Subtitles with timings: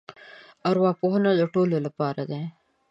[0.69, 2.43] ارواپوهنه د ټولو لپاره دی.